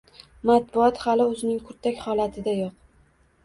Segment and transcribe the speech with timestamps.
[0.49, 2.77] matbuot hali o‘zining kurtak holatidayoq